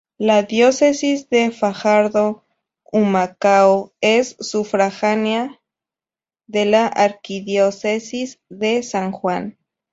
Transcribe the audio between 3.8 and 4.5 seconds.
es